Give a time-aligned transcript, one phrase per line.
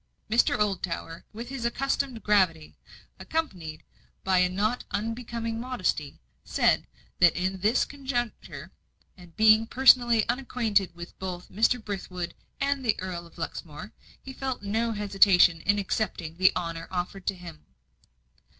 [0.31, 0.57] Mr.
[0.57, 2.75] Oldtower, with his accustomed gravity,
[3.19, 3.83] accompanied
[4.23, 6.87] by a not unbecoming modesty, said,
[7.19, 8.71] that in this conjuncture,
[9.15, 11.79] and being personally unacquainted with both Mr.
[11.79, 17.27] Brithwood and the Earl of Luxmore, he felt no hesitation in accepting the honour offered
[17.27, 17.67] to him.